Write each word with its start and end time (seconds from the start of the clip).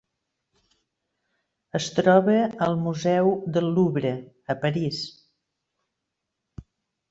Es 1.79 1.89
troba 1.97 2.39
al 2.69 2.73
Museu 2.87 3.31
del 3.59 3.69
Louvre 3.77 4.15
a 4.55 4.57
París. 4.67 5.05